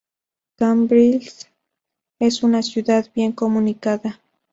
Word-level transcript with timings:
Cambrils 0.57 1.47
es 2.17 2.41
una 2.41 2.63
ciudad 2.63 3.05
bien 3.13 3.33
comunicada. 3.33 4.19